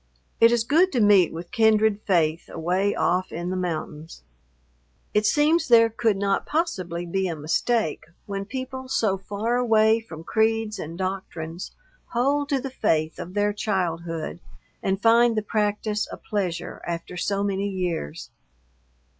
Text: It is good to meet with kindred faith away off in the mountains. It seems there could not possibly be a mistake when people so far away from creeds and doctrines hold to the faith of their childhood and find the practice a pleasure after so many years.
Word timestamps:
It 0.39 0.51
is 0.51 0.63
good 0.63 0.91
to 0.93 0.99
meet 0.99 1.31
with 1.31 1.51
kindred 1.51 2.01
faith 2.07 2.49
away 2.49 2.95
off 2.95 3.31
in 3.31 3.51
the 3.51 3.55
mountains. 3.55 4.23
It 5.13 5.27
seems 5.27 5.67
there 5.67 5.91
could 5.91 6.17
not 6.17 6.47
possibly 6.47 7.05
be 7.05 7.27
a 7.27 7.35
mistake 7.35 8.05
when 8.25 8.45
people 8.45 8.87
so 8.89 9.19
far 9.19 9.57
away 9.57 9.99
from 9.99 10.23
creeds 10.23 10.79
and 10.79 10.97
doctrines 10.97 11.73
hold 12.13 12.49
to 12.49 12.59
the 12.59 12.71
faith 12.71 13.19
of 13.19 13.35
their 13.35 13.53
childhood 13.53 14.39
and 14.81 14.99
find 14.99 15.35
the 15.37 15.43
practice 15.43 16.07
a 16.11 16.17
pleasure 16.17 16.81
after 16.87 17.15
so 17.15 17.43
many 17.43 17.69
years. 17.69 18.31